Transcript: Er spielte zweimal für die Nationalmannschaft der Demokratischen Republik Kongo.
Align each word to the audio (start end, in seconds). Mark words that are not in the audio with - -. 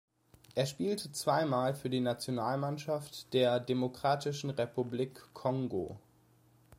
Er 0.55 0.65
spielte 0.65 1.11
zweimal 1.11 1.75
für 1.75 1.91
die 1.91 1.99
Nationalmannschaft 1.99 3.31
der 3.33 3.59
Demokratischen 3.59 4.49
Republik 4.49 5.21
Kongo. 5.35 5.99